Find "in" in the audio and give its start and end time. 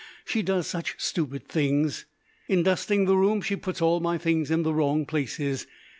2.47-2.63, 4.49-4.63